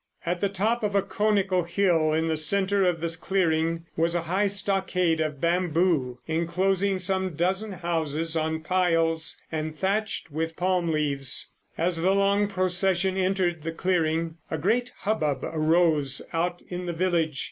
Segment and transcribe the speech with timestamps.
[0.25, 4.21] At the top of a conical hill in the centre of the clearing was a
[4.23, 11.51] high stockade of bamboo enclosing some dozen houses on piles and thatched with palm leaves.
[11.77, 17.39] As the long procession entered the clearing, a great hubbub arose out in the village.